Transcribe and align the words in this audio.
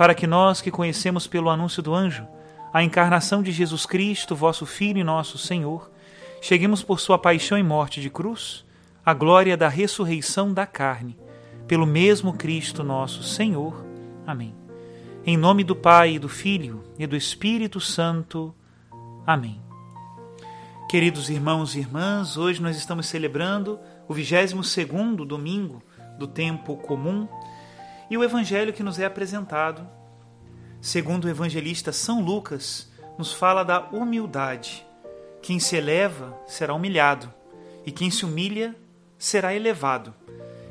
para 0.00 0.14
que 0.14 0.26
nós 0.26 0.62
que 0.62 0.70
conhecemos 0.70 1.26
pelo 1.26 1.50
anúncio 1.50 1.82
do 1.82 1.94
anjo 1.94 2.26
a 2.72 2.82
encarnação 2.82 3.42
de 3.42 3.52
Jesus 3.52 3.84
Cristo, 3.84 4.34
vosso 4.34 4.64
Filho 4.64 4.98
e 4.98 5.04
nosso 5.04 5.36
Senhor, 5.36 5.90
cheguemos 6.40 6.82
por 6.82 6.98
sua 6.98 7.18
paixão 7.18 7.58
e 7.58 7.62
morte 7.62 8.00
de 8.00 8.08
cruz 8.08 8.64
à 9.04 9.12
glória 9.12 9.58
da 9.58 9.68
ressurreição 9.68 10.54
da 10.54 10.64
carne, 10.64 11.18
pelo 11.68 11.86
mesmo 11.86 12.32
Cristo 12.32 12.82
nosso 12.82 13.22
Senhor. 13.22 13.84
Amém. 14.26 14.54
Em 15.26 15.36
nome 15.36 15.62
do 15.62 15.76
Pai, 15.76 16.18
do 16.18 16.30
Filho 16.30 16.82
e 16.98 17.06
do 17.06 17.14
Espírito 17.14 17.78
Santo. 17.78 18.54
Amém. 19.26 19.60
Queridos 20.88 21.28
irmãos 21.28 21.74
e 21.74 21.80
irmãs, 21.80 22.38
hoje 22.38 22.62
nós 22.62 22.74
estamos 22.74 23.04
celebrando 23.04 23.78
o 24.08 24.14
22º 24.14 25.26
domingo 25.26 25.82
do 26.18 26.26
tempo 26.26 26.78
comum 26.78 27.28
e 28.10 28.18
o 28.18 28.24
evangelho 28.24 28.72
que 28.72 28.82
nos 28.82 28.98
é 28.98 29.04
apresentado, 29.04 29.88
segundo 30.80 31.26
o 31.26 31.28
evangelista 31.28 31.92
São 31.92 32.20
Lucas, 32.20 32.90
nos 33.16 33.32
fala 33.32 33.62
da 33.62 33.88
humildade. 33.90 34.84
Quem 35.40 35.60
se 35.60 35.76
eleva 35.76 36.36
será 36.46 36.74
humilhado, 36.74 37.32
e 37.86 37.92
quem 37.92 38.10
se 38.10 38.24
humilha 38.24 38.74
será 39.16 39.54
elevado. 39.54 40.12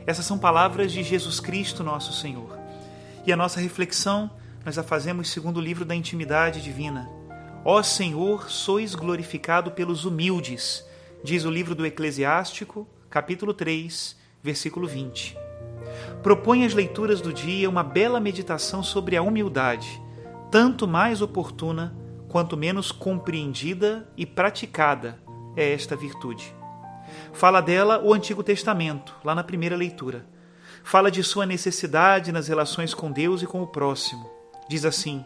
Essas 0.05 0.25
são 0.25 0.37
palavras 0.37 0.91
de 0.91 1.01
Jesus 1.01 1.39
Cristo, 1.39 1.83
nosso 1.83 2.11
Senhor. 2.11 2.59
E 3.25 3.31
a 3.31 3.37
nossa 3.37 3.61
reflexão 3.61 4.29
nós 4.65 4.77
a 4.77 4.83
fazemos 4.83 5.29
segundo 5.29 5.57
o 5.57 5.61
livro 5.61 5.85
da 5.85 5.95
intimidade 5.95 6.61
divina. 6.61 7.09
Ó 7.63 7.81
Senhor, 7.81 8.49
sois 8.49 8.93
glorificado 8.95 9.71
pelos 9.71 10.03
humildes, 10.03 10.83
diz 11.23 11.45
o 11.45 11.51
livro 11.51 11.73
do 11.73 11.85
Eclesiástico, 11.85 12.87
capítulo 13.09 13.53
3, 13.53 14.17
versículo 14.43 14.87
20 14.87 15.48
propõe 16.21 16.65
às 16.65 16.73
leituras 16.73 17.21
do 17.21 17.33
dia 17.33 17.69
uma 17.69 17.83
bela 17.83 18.19
meditação 18.19 18.83
sobre 18.83 19.15
a 19.15 19.21
humildade, 19.21 20.01
tanto 20.51 20.87
mais 20.87 21.21
oportuna 21.21 21.95
quanto 22.27 22.55
menos 22.55 22.91
compreendida 22.91 24.07
e 24.15 24.25
praticada 24.25 25.19
é 25.55 25.73
esta 25.73 25.95
virtude. 25.95 26.55
Fala 27.33 27.61
dela 27.61 28.01
o 28.03 28.13
Antigo 28.13 28.43
Testamento, 28.43 29.15
lá 29.23 29.33
na 29.33 29.43
primeira 29.43 29.75
leitura. 29.75 30.25
Fala 30.83 31.09
de 31.11 31.23
sua 31.23 31.45
necessidade 31.45 32.31
nas 32.31 32.47
relações 32.47 32.93
com 32.93 33.11
Deus 33.11 33.41
e 33.41 33.47
com 33.47 33.61
o 33.61 33.67
próximo. 33.67 34.29
Diz 34.69 34.85
assim: 34.85 35.25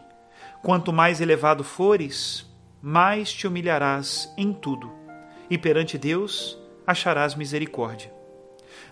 Quanto 0.62 0.92
mais 0.92 1.20
elevado 1.20 1.62
fores, 1.62 2.46
mais 2.82 3.32
te 3.32 3.46
humilharás 3.46 4.32
em 4.36 4.52
tudo, 4.52 4.90
e 5.48 5.58
perante 5.58 5.98
Deus 5.98 6.58
acharás 6.86 7.34
misericórdia. 7.34 8.13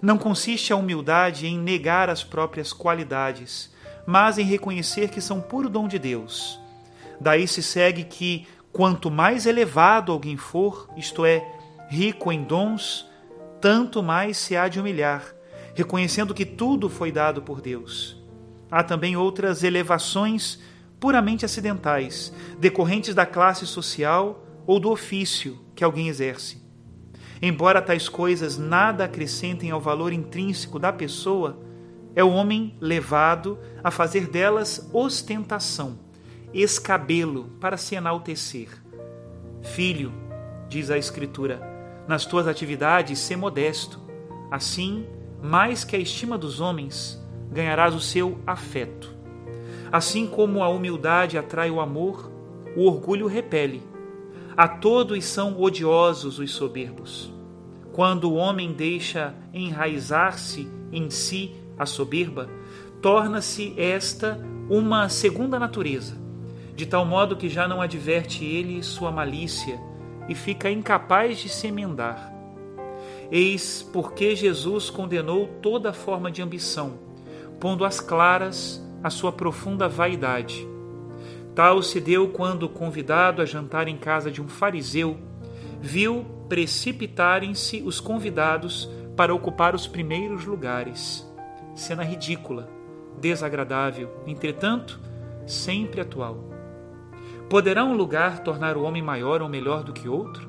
Não 0.02 0.18
consiste 0.18 0.72
a 0.72 0.76
humildade 0.76 1.46
em 1.46 1.56
negar 1.56 2.10
as 2.10 2.24
próprias 2.24 2.72
qualidades, 2.72 3.70
mas 4.04 4.36
em 4.36 4.42
reconhecer 4.42 5.08
que 5.08 5.20
são 5.20 5.40
puro 5.40 5.68
dom 5.68 5.86
de 5.86 5.96
Deus. 5.96 6.58
Daí 7.20 7.46
se 7.46 7.62
segue 7.62 8.02
que, 8.02 8.44
quanto 8.72 9.12
mais 9.12 9.46
elevado 9.46 10.10
alguém 10.10 10.36
for, 10.36 10.88
isto 10.96 11.24
é, 11.24 11.46
rico 11.88 12.32
em 12.32 12.42
dons, 12.42 13.08
tanto 13.60 14.02
mais 14.02 14.36
se 14.36 14.56
há 14.56 14.66
de 14.66 14.80
humilhar, 14.80 15.24
reconhecendo 15.72 16.34
que 16.34 16.44
tudo 16.44 16.88
foi 16.88 17.12
dado 17.12 17.40
por 17.40 17.60
Deus. 17.60 18.20
Há 18.68 18.82
também 18.82 19.16
outras 19.16 19.62
elevações 19.62 20.58
puramente 20.98 21.44
acidentais, 21.44 22.32
decorrentes 22.58 23.14
da 23.14 23.24
classe 23.24 23.68
social 23.68 24.44
ou 24.66 24.80
do 24.80 24.90
ofício 24.90 25.60
que 25.76 25.84
alguém 25.84 26.08
exerce. 26.08 26.60
Embora 27.44 27.82
tais 27.82 28.08
coisas 28.08 28.56
nada 28.56 29.04
acrescentem 29.04 29.72
ao 29.72 29.80
valor 29.80 30.12
intrínseco 30.12 30.78
da 30.78 30.92
pessoa, 30.92 31.58
é 32.14 32.22
o 32.22 32.30
homem 32.30 32.76
levado 32.80 33.58
a 33.82 33.90
fazer 33.90 34.28
delas 34.28 34.88
ostentação, 34.92 35.98
escabelo 36.54 37.50
para 37.58 37.76
se 37.76 37.96
enaltecer. 37.96 38.68
Filho, 39.60 40.12
diz 40.68 40.88
a 40.88 40.96
Escritura, 40.96 41.60
nas 42.06 42.24
tuas 42.24 42.46
atividades 42.46 43.18
sê 43.18 43.34
modesto. 43.34 43.98
Assim, 44.48 45.04
mais 45.42 45.82
que 45.82 45.96
a 45.96 45.98
estima 45.98 46.38
dos 46.38 46.60
homens, 46.60 47.20
ganharás 47.50 47.92
o 47.92 48.00
seu 48.00 48.38
afeto. 48.46 49.12
Assim 49.90 50.28
como 50.28 50.62
a 50.62 50.68
humildade 50.68 51.36
atrai 51.36 51.70
o 51.70 51.80
amor, 51.80 52.30
o 52.76 52.86
orgulho 52.86 53.26
repele. 53.26 53.82
A 54.56 54.68
todos 54.68 55.24
são 55.24 55.60
odiosos 55.60 56.38
os 56.38 56.52
soberbos. 56.52 57.31
Quando 57.92 58.30
o 58.30 58.34
homem 58.34 58.72
deixa 58.72 59.34
enraizar-se 59.52 60.66
em 60.90 61.10
si 61.10 61.52
a 61.78 61.84
soberba, 61.84 62.48
torna-se 63.02 63.74
esta 63.76 64.40
uma 64.70 65.08
segunda 65.10 65.58
natureza, 65.58 66.16
de 66.74 66.86
tal 66.86 67.04
modo 67.04 67.36
que 67.36 67.48
já 67.48 67.68
não 67.68 67.82
adverte 67.82 68.44
ele 68.44 68.82
sua 68.82 69.10
malícia 69.10 69.78
e 70.28 70.34
fica 70.34 70.70
incapaz 70.70 71.38
de 71.38 71.50
se 71.50 71.66
emendar. 71.66 72.32
Eis 73.30 73.86
porque 73.92 74.34
Jesus 74.34 74.88
condenou 74.88 75.48
toda 75.60 75.92
forma 75.92 76.30
de 76.30 76.40
ambição, 76.40 76.94
pondo 77.60 77.84
às 77.84 78.00
claras 78.00 78.82
a 79.02 79.10
sua 79.10 79.32
profunda 79.32 79.88
vaidade. 79.88 80.66
Tal 81.54 81.82
se 81.82 82.00
deu 82.00 82.28
quando, 82.28 82.68
convidado 82.68 83.42
a 83.42 83.44
jantar 83.44 83.86
em 83.88 83.96
casa 83.98 84.30
de 84.30 84.40
um 84.40 84.48
fariseu, 84.48 85.18
viu 85.80 86.24
precipitarem-se 86.52 87.80
os 87.80 87.98
convidados 87.98 88.86
para 89.16 89.34
ocupar 89.34 89.74
os 89.74 89.86
primeiros 89.86 90.44
lugares. 90.44 91.26
Cena 91.74 92.04
ridícula, 92.04 92.68
desagradável, 93.18 94.10
entretanto, 94.26 95.00
sempre 95.46 96.02
atual. 96.02 96.44
Poderá 97.48 97.82
um 97.86 97.94
lugar 97.94 98.40
tornar 98.40 98.76
o 98.76 98.82
homem 98.82 99.00
maior 99.00 99.40
ou 99.40 99.48
melhor 99.48 99.82
do 99.82 99.94
que 99.94 100.10
outro? 100.10 100.46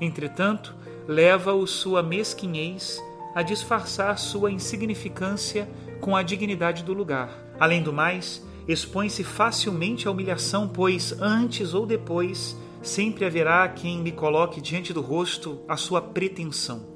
Entretanto, 0.00 0.76
leva-o 1.08 1.66
sua 1.66 2.04
mesquinhez 2.04 3.02
a 3.34 3.42
disfarçar 3.42 4.20
sua 4.20 4.52
insignificância 4.52 5.68
com 6.00 6.14
a 6.14 6.22
dignidade 6.22 6.84
do 6.84 6.94
lugar. 6.94 7.30
Além 7.58 7.82
do 7.82 7.92
mais, 7.92 8.46
expõe-se 8.68 9.24
facilmente 9.24 10.06
à 10.06 10.10
humilhação, 10.12 10.68
pois 10.68 11.20
antes 11.20 11.74
ou 11.74 11.84
depois 11.84 12.56
sempre 12.86 13.24
haverá 13.24 13.68
quem 13.68 13.98
me 13.98 14.12
coloque 14.12 14.60
diante 14.60 14.92
do 14.92 15.00
rosto 15.00 15.60
a 15.68 15.76
sua 15.76 16.00
pretensão. 16.00 16.86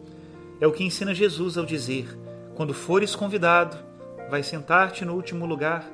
É 0.61 0.67
o 0.67 0.73
que 0.73 0.85
ensina 0.85 1.15
Jesus 1.15 1.59
ao 1.59 1.67
dizer: 1.67 2.19
quando 2.55 2.75
fores 2.75 3.15
convidado, 3.15 3.77
vai 4.31 4.43
sentar-te 4.43 5.05
no 5.05 5.15
último 5.15 5.47
lugar, 5.47 5.91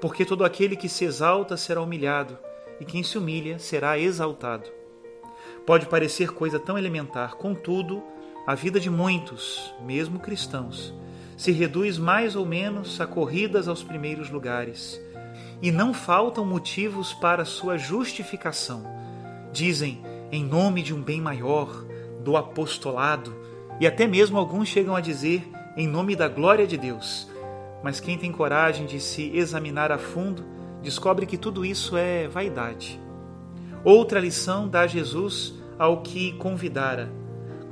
porque 0.00 0.24
todo 0.24 0.44
aquele 0.44 0.76
que 0.76 0.88
se 0.88 1.04
exalta 1.04 1.56
será 1.56 1.80
humilhado, 1.80 2.38
e 2.80 2.84
quem 2.84 3.02
se 3.02 3.18
humilha 3.18 3.58
será 3.58 3.98
exaltado. 3.98 4.70
Pode 5.66 5.86
parecer 5.86 6.30
coisa 6.32 6.58
tão 6.58 6.76
elementar, 6.76 7.36
contudo, 7.36 8.02
a 8.46 8.54
vida 8.54 8.78
de 8.78 8.90
muitos, 8.90 9.74
mesmo 9.80 10.18
cristãos, 10.18 10.92
se 11.36 11.50
reduz 11.50 11.96
mais 11.96 12.36
ou 12.36 12.44
menos 12.44 13.00
a 13.00 13.06
corridas 13.06 13.66
aos 13.66 13.82
primeiros 13.82 14.28
lugares. 14.28 15.00
E 15.62 15.72
não 15.72 15.94
faltam 15.94 16.44
motivos 16.44 17.14
para 17.14 17.46
sua 17.46 17.78
justificação. 17.78 18.84
Dizem, 19.54 20.02
em 20.32 20.44
nome 20.44 20.82
de 20.82 20.92
um 20.92 21.00
bem 21.00 21.20
maior, 21.20 21.84
do 22.24 22.36
apostolado, 22.36 23.32
e 23.80 23.86
até 23.86 24.06
mesmo 24.06 24.36
alguns 24.36 24.68
chegam 24.68 24.96
a 24.96 25.00
dizer, 25.00 25.48
em 25.76 25.86
nome 25.86 26.16
da 26.16 26.28
glória 26.28 26.66
de 26.66 26.76
Deus. 26.76 27.30
Mas 27.80 28.00
quem 28.00 28.18
tem 28.18 28.32
coragem 28.32 28.84
de 28.84 29.00
se 29.00 29.30
examinar 29.34 29.92
a 29.92 29.98
fundo, 29.98 30.44
descobre 30.82 31.24
que 31.24 31.38
tudo 31.38 31.64
isso 31.64 31.96
é 31.96 32.26
vaidade. 32.26 33.00
Outra 33.84 34.18
lição 34.18 34.68
dá 34.68 34.88
Jesus 34.88 35.54
ao 35.78 36.02
que 36.02 36.32
convidara 36.32 37.24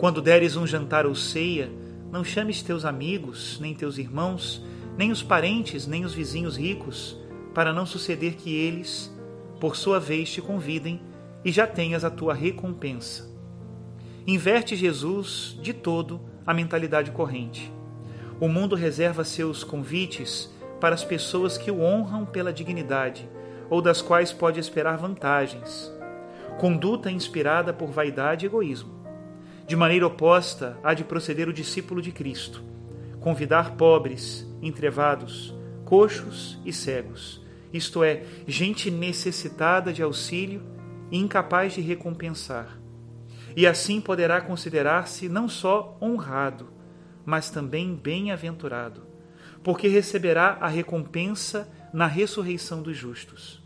quando 0.02 0.20
deres 0.20 0.56
um 0.56 0.67
jantar 0.67 1.06
ou 1.06 1.14
ceia, 1.14 1.70
não 2.11 2.25
chames 2.25 2.61
teus 2.61 2.85
amigos, 2.85 3.58
nem 3.61 3.73
teus 3.73 3.99
irmãos, 3.99 4.61
nem 4.99 5.12
os 5.12 5.23
parentes, 5.23 5.87
nem 5.87 6.05
os 6.05 6.12
vizinhos 6.12 6.56
ricos, 6.56 7.17
para 7.55 7.73
não 7.73 7.87
suceder 7.87 8.35
que 8.35 8.52
eles, 8.52 9.14
por 9.61 9.76
sua 9.76 10.00
vez, 10.00 10.28
te 10.28 10.43
convidem 10.43 11.00
e 11.44 11.50
já 11.50 11.66
tenhas 11.66 12.04
a 12.04 12.10
tua 12.10 12.34
recompensa. 12.34 13.30
Inverte 14.26 14.76
Jesus 14.76 15.58
de 15.60 15.72
todo 15.72 16.20
a 16.46 16.54
mentalidade 16.54 17.10
corrente. 17.10 17.72
O 18.40 18.48
mundo 18.48 18.74
reserva 18.74 19.24
seus 19.24 19.64
convites 19.64 20.52
para 20.80 20.94
as 20.94 21.04
pessoas 21.04 21.56
que 21.56 21.70
o 21.70 21.80
honram 21.80 22.24
pela 22.24 22.52
dignidade 22.52 23.28
ou 23.70 23.80
das 23.80 24.02
quais 24.02 24.32
pode 24.32 24.60
esperar 24.60 24.96
vantagens. 24.96 25.92
Conduta 26.58 27.10
inspirada 27.10 27.72
por 27.72 27.90
vaidade 27.90 28.44
e 28.44 28.48
egoísmo. 28.48 28.92
De 29.66 29.76
maneira 29.76 30.06
oposta, 30.06 30.78
há 30.82 30.92
de 30.92 31.04
proceder 31.04 31.48
o 31.48 31.52
discípulo 31.52 32.02
de 32.02 32.12
Cristo, 32.12 32.62
convidar 33.20 33.76
pobres, 33.76 34.46
entrevados, 34.60 35.54
coxos 35.84 36.60
e 36.64 36.72
cegos, 36.72 37.40
isto 37.72 38.04
é, 38.04 38.24
gente 38.46 38.90
necessitada 38.90 39.92
de 39.92 40.02
auxílio 40.02 40.62
incapaz 41.12 41.75
de 41.75 41.81
recompensar. 41.81 42.79
E 43.55 43.67
assim 43.67 44.00
poderá 44.00 44.41
considerar-se 44.41 45.29
não 45.29 45.49
só 45.49 45.97
honrado, 46.00 46.73
mas 47.25 47.50
também 47.50 47.94
bem-aventurado, 47.94 49.06
porque 49.62 49.87
receberá 49.87 50.56
a 50.61 50.67
recompensa 50.67 51.70
na 51.93 52.06
ressurreição 52.06 52.82
dos 52.82 52.97
justos. 52.97 53.62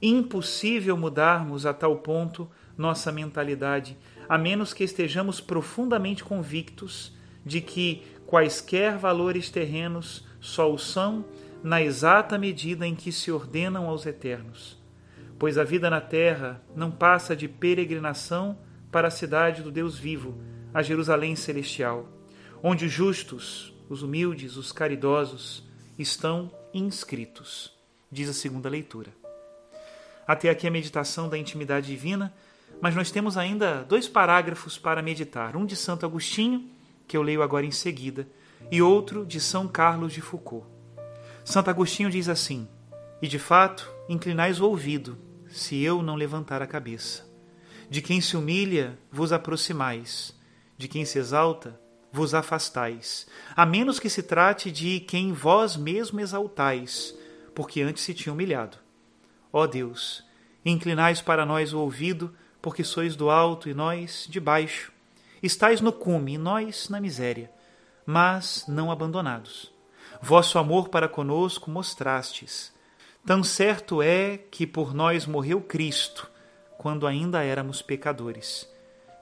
Impossível 0.00 0.96
mudarmos 0.96 1.64
a 1.64 1.72
tal 1.72 1.96
ponto 1.96 2.48
nossa 2.76 3.10
mentalidade 3.10 3.96
a 4.28 4.38
menos 4.38 4.72
que 4.72 4.84
estejamos 4.84 5.40
profundamente 5.40 6.24
convictos 6.24 7.12
de 7.44 7.60
que 7.60 8.02
quaisquer 8.26 8.96
valores 8.96 9.50
terrenos 9.50 10.26
só 10.40 10.72
o 10.72 10.78
são 10.78 11.24
na 11.62 11.82
exata 11.82 12.38
medida 12.38 12.86
em 12.86 12.94
que 12.94 13.12
se 13.12 13.30
ordenam 13.30 13.88
aos 13.88 14.06
eternos. 14.06 14.81
Pois 15.42 15.58
a 15.58 15.64
vida 15.64 15.90
na 15.90 16.00
terra 16.00 16.62
não 16.72 16.88
passa 16.88 17.34
de 17.34 17.48
peregrinação 17.48 18.56
para 18.92 19.08
a 19.08 19.10
cidade 19.10 19.60
do 19.60 19.72
Deus 19.72 19.98
vivo, 19.98 20.40
a 20.72 20.82
Jerusalém 20.82 21.34
celestial, 21.34 22.08
onde 22.62 22.84
os 22.84 22.92
justos, 22.92 23.74
os 23.88 24.04
humildes, 24.04 24.56
os 24.56 24.70
caridosos 24.70 25.68
estão 25.98 26.48
inscritos, 26.72 27.76
diz 28.08 28.28
a 28.28 28.32
segunda 28.32 28.68
leitura. 28.68 29.10
Até 30.28 30.48
aqui 30.48 30.68
a 30.68 30.70
meditação 30.70 31.28
da 31.28 31.36
intimidade 31.36 31.88
divina 31.88 32.32
mas 32.80 32.94
nós 32.94 33.10
temos 33.10 33.36
ainda 33.36 33.82
dois 33.82 34.06
parágrafos 34.06 34.78
para 34.78 35.02
meditar: 35.02 35.56
um 35.56 35.66
de 35.66 35.74
Santo 35.74 36.06
Agostinho, 36.06 36.70
que 37.08 37.16
eu 37.16 37.22
leio 37.22 37.42
agora 37.42 37.66
em 37.66 37.72
seguida, 37.72 38.28
e 38.70 38.80
outro 38.80 39.26
de 39.26 39.40
São 39.40 39.66
Carlos 39.66 40.12
de 40.12 40.20
Foucault. 40.20 40.68
Santo 41.44 41.68
Agostinho 41.68 42.10
diz 42.10 42.28
assim: 42.28 42.68
E 43.20 43.26
de 43.26 43.40
fato, 43.40 43.92
inclinais 44.08 44.60
o 44.60 44.68
ouvido, 44.68 45.18
se 45.52 45.82
eu 45.82 46.02
não 46.02 46.14
levantar 46.14 46.62
a 46.62 46.66
cabeça. 46.66 47.24
De 47.88 48.00
quem 48.00 48.20
se 48.20 48.36
humilha, 48.36 48.98
vos 49.10 49.32
aproximais, 49.32 50.34
de 50.78 50.88
quem 50.88 51.04
se 51.04 51.18
exalta, 51.18 51.78
vos 52.10 52.34
afastais, 52.34 53.26
a 53.54 53.64
menos 53.64 53.98
que 53.98 54.10
se 54.10 54.22
trate 54.22 54.70
de 54.70 55.00
quem 55.00 55.32
vós 55.32 55.76
mesmo 55.76 56.20
exaltais, 56.20 57.14
porque 57.54 57.80
antes 57.82 58.02
se 58.02 58.14
tinha 58.14 58.32
humilhado. 58.32 58.78
Ó 59.52 59.66
Deus, 59.66 60.24
inclinais 60.64 61.20
para 61.20 61.46
nós 61.46 61.72
o 61.72 61.78
ouvido, 61.78 62.34
porque 62.60 62.84
sois 62.84 63.16
do 63.16 63.30
alto 63.30 63.68
e 63.68 63.74
nós 63.74 64.26
de 64.28 64.40
baixo. 64.40 64.92
Estais 65.42 65.80
no 65.80 65.92
cume 65.92 66.34
e 66.34 66.38
nós 66.38 66.88
na 66.88 67.00
miséria, 67.00 67.50
mas 68.06 68.64
não 68.68 68.90
abandonados. 68.90 69.72
Vosso 70.20 70.58
amor 70.58 70.88
para 70.88 71.08
conosco 71.08 71.70
mostrastes. 71.70 72.72
Tão 73.24 73.44
certo 73.44 74.02
é 74.02 74.36
que 74.36 74.66
por 74.66 74.92
nós 74.92 75.26
morreu 75.26 75.60
Cristo, 75.60 76.28
quando 76.76 77.06
ainda 77.06 77.44
éramos 77.44 77.80
pecadores. 77.80 78.68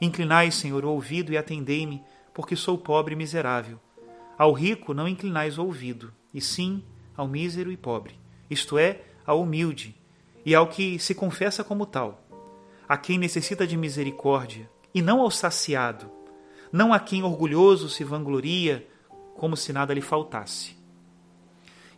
Inclinai, 0.00 0.50
Senhor, 0.50 0.85
o 0.85 0.91
ouvido 0.91 1.32
e 1.32 1.37
atendei-me, 1.37 2.02
porque 2.32 2.56
sou 2.56 2.79
pobre 2.79 3.12
e 3.12 3.17
miserável. 3.17 3.79
Ao 4.38 4.52
rico 4.52 4.94
não 4.94 5.06
inclinais 5.06 5.58
o 5.58 5.64
ouvido, 5.64 6.12
e 6.32 6.41
sim 6.41 6.82
ao 7.14 7.29
mísero 7.29 7.70
e 7.70 7.76
pobre, 7.76 8.19
isto 8.49 8.79
é, 8.79 9.02
ao 9.26 9.43
humilde, 9.43 9.94
e 10.47 10.55
ao 10.55 10.69
que 10.69 10.99
se 10.99 11.14
confessa 11.14 11.62
como 11.62 11.85
tal 11.85 12.26
a 12.91 12.97
quem 12.97 13.19
necessita 13.19 13.64
de 13.69 13.76
misericórdia, 13.76 14.69
e 14.93 15.00
não 15.00 15.20
ao 15.20 15.31
saciado, 15.31 16.11
não 16.73 16.93
a 16.93 16.99
quem 16.99 17.23
orgulhoso 17.23 17.88
se 17.88 18.02
vangloria, 18.02 18.85
como 19.37 19.56
se 19.56 19.73
nada 19.73 19.94
lhe 19.94 20.00
faltasse. 20.00 20.80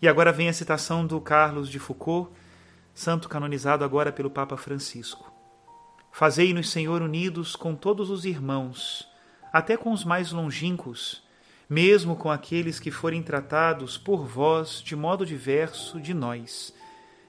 E 0.02 0.08
agora 0.08 0.32
vem 0.32 0.49
a 0.49 0.52
citação 0.52 1.06
do 1.06 1.20
Carlos 1.20 1.69
de 1.69 1.78
Foucault, 1.78 2.32
santo 2.93 3.28
canonizado 3.28 3.84
agora 3.84 4.10
pelo 4.10 4.28
Papa 4.28 4.56
Francisco. 4.56 5.32
Fazei-nos, 6.10 6.70
Senhor, 6.70 7.00
unidos 7.00 7.54
com 7.54 7.76
todos 7.76 8.10
os 8.10 8.25
irmãos, 8.25 9.08
até 9.52 9.76
com 9.76 9.93
os 9.93 10.04
mais 10.04 10.32
longínquos, 10.32 11.22
mesmo 11.70 12.16
com 12.16 12.32
aqueles 12.32 12.81
que 12.81 12.90
forem 12.90 13.22
tratados 13.22 13.96
por 13.96 14.26
vós 14.26 14.82
de 14.82 14.96
modo 14.96 15.25
diverso 15.25 16.00
de 16.00 16.12
nós. 16.12 16.75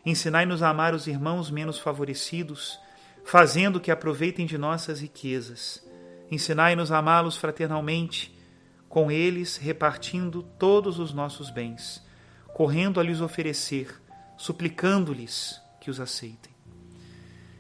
Ensinai-nos 0.03 0.63
a 0.63 0.69
amar 0.69 0.95
os 0.95 1.05
irmãos 1.05 1.51
menos 1.51 1.77
favorecidos, 1.77 2.79
fazendo 3.23 3.79
que 3.79 3.91
aproveitem 3.91 4.47
de 4.47 4.57
nossas 4.57 4.99
riquezas. 4.99 5.87
Ensinai-nos 6.31 6.92
a 6.92 6.97
amá-los 6.97 7.37
fraternalmente, 7.37 8.35
com 8.89 9.11
eles 9.11 9.57
repartindo 9.57 10.42
todos 10.57 10.97
os 10.97 11.13
nossos 11.13 11.51
bens, 11.51 12.03
correndo 12.54 13.00
a 13.00 13.04
lhes 13.04 13.22
oferecer, 13.22 14.02
suplicando-lhes 14.38 15.62
que 15.81 15.90
os 15.90 16.00
aceitem. 16.00 16.54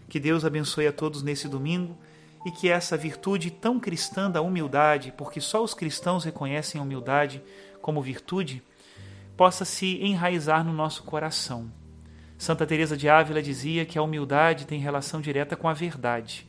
Que 0.07 0.19
Deus 0.19 0.45
abençoe 0.45 0.87
a 0.87 0.93
todos 0.93 1.23
nesse 1.23 1.47
domingo 1.47 1.97
e 2.45 2.51
que 2.51 2.69
essa 2.69 2.95
virtude 2.95 3.49
tão 3.49 3.79
cristã 3.79 4.29
da 4.29 4.41
humildade, 4.41 5.13
porque 5.17 5.41
só 5.41 5.63
os 5.63 5.73
cristãos 5.73 6.23
reconhecem 6.23 6.79
a 6.79 6.83
humildade 6.83 7.41
como 7.81 8.01
virtude, 8.01 8.61
possa 9.35 9.65
se 9.65 9.97
enraizar 10.03 10.63
no 10.63 10.71
nosso 10.71 11.03
coração 11.03 11.71
Santa 12.43 12.65
Teresa 12.65 12.97
de 12.97 13.07
Ávila 13.07 13.41
dizia 13.41 13.85
que 13.85 13.97
a 13.97 14.01
humildade 14.01 14.67
tem 14.67 14.77
relação 14.77 15.21
direta 15.21 15.55
com 15.55 15.69
a 15.69 15.73
verdade. 15.73 16.45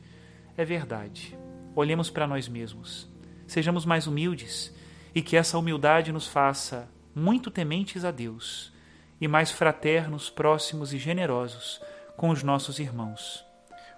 É 0.57 0.65
verdade. 0.65 1.39
Olhemos 1.73 2.11
para 2.11 2.27
nós 2.27 2.49
mesmos. 2.49 3.09
Sejamos 3.47 3.87
mais 3.87 4.09
humildes 4.09 4.75
e 5.15 5.23
que 5.23 5.37
essa 5.37 5.57
humildade 5.57 6.11
nos 6.11 6.27
faça 6.27 6.89
muito 7.15 7.51
tementes 7.51 8.05
a 8.05 8.11
Deus 8.11 8.73
e 9.21 9.29
mais 9.29 9.51
fraternos, 9.51 10.29
próximos 10.29 10.93
e 10.93 10.99
generosos 10.99 11.81
com 12.17 12.31
os 12.31 12.43
nossos 12.43 12.79
irmãos. 12.79 13.45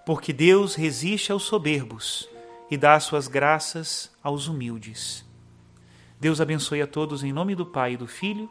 Porque 0.04 0.32
Deus 0.32 0.74
resiste 0.74 1.32
aos 1.32 1.44
soberbos 1.44 2.28
e 2.70 2.76
dá 2.76 2.98
suas 3.00 3.28
graças 3.28 4.10
aos 4.22 4.48
humildes. 4.48 5.24
Deus 6.20 6.40
abençoe 6.40 6.80
a 6.80 6.86
todos 6.86 7.22
em 7.22 7.32
nome 7.32 7.54
do 7.54 7.66
Pai, 7.66 7.96
do 7.96 8.06
Filho 8.06 8.50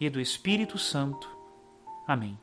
e 0.00 0.08
do 0.08 0.20
Espírito 0.20 0.78
Santo. 0.78 1.28
Amém. 2.06 2.38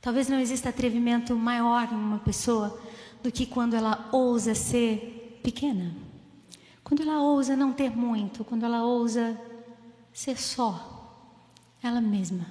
Talvez 0.00 0.28
não 0.28 0.38
exista 0.38 0.68
atrevimento 0.68 1.34
maior 1.34 1.88
em 1.90 1.96
uma 1.96 2.18
pessoa 2.20 2.78
do 3.22 3.32
que 3.32 3.44
quando 3.44 3.74
ela 3.74 4.08
ousa 4.12 4.54
ser 4.54 5.40
pequena. 5.42 6.05
Quando 6.86 7.02
ela 7.02 7.20
ousa 7.20 7.56
não 7.56 7.72
ter 7.72 7.90
muito, 7.96 8.44
quando 8.44 8.64
ela 8.64 8.84
ousa 8.84 9.36
ser 10.12 10.38
só 10.38 11.34
ela 11.82 12.00
mesma. 12.00 12.46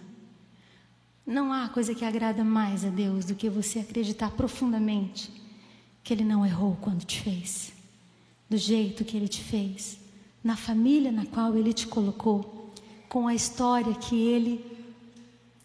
Não 1.25 1.53
há 1.53 1.69
coisa 1.69 1.95
que 1.95 2.03
agrada 2.03 2.43
mais 2.43 2.83
a 2.83 2.89
Deus 2.89 3.23
do 3.23 3.33
que 3.33 3.49
você 3.49 3.79
acreditar 3.79 4.31
profundamente 4.31 5.31
que 6.03 6.13
Ele 6.13 6.25
não 6.25 6.45
errou 6.45 6.77
quando 6.81 7.05
te 7.05 7.21
fez, 7.21 7.71
do 8.49 8.57
jeito 8.57 9.05
que 9.05 9.15
Ele 9.15 9.29
te 9.29 9.41
fez, 9.41 9.97
na 10.43 10.57
família 10.57 11.13
na 11.13 11.25
qual 11.25 11.55
Ele 11.55 11.71
te 11.71 11.87
colocou, 11.87 12.73
com 13.07 13.29
a 13.29 13.33
história 13.33 13.93
que 13.93 14.17
Ele 14.21 14.65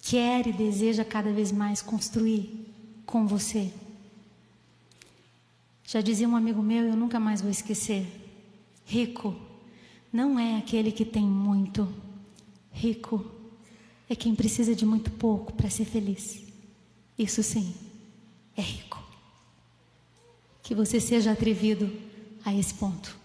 quer 0.00 0.46
e 0.46 0.52
deseja 0.52 1.04
cada 1.04 1.32
vez 1.32 1.50
mais 1.50 1.82
construir 1.82 2.72
com 3.04 3.26
você. 3.26 3.72
Já 5.82 6.00
dizia 6.00 6.28
um 6.28 6.36
amigo 6.36 6.62
meu, 6.62 6.84
eu 6.84 6.94
nunca 6.94 7.18
mais 7.18 7.40
vou 7.40 7.50
esquecer. 7.50 8.19
Rico 8.90 9.36
não 10.12 10.36
é 10.36 10.58
aquele 10.58 10.90
que 10.90 11.04
tem 11.04 11.22
muito. 11.22 11.88
Rico 12.72 13.24
é 14.08 14.16
quem 14.16 14.34
precisa 14.34 14.74
de 14.74 14.84
muito 14.84 15.12
pouco 15.12 15.52
para 15.52 15.70
ser 15.70 15.84
feliz. 15.84 16.42
Isso 17.16 17.40
sim, 17.40 17.72
é 18.56 18.60
rico. 18.60 19.00
Que 20.60 20.74
você 20.74 20.98
seja 20.98 21.30
atrevido 21.30 21.88
a 22.44 22.52
esse 22.52 22.74
ponto. 22.74 23.16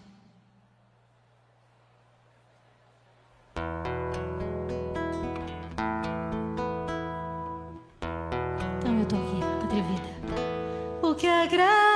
Então 8.78 9.00
eu 9.00 9.06
tô 9.08 9.16
aqui, 9.16 9.64
atrevida. 9.64 11.02
O 11.02 11.12
que 11.16 11.26
agrada 11.26 11.95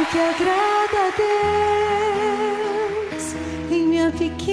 o 0.00 0.06
que 0.06 0.18
agrada 0.18 0.98
a 1.06 1.10
Deus 3.10 3.24
em 3.70 3.86
minha 3.86 4.10
pequena. 4.10 4.51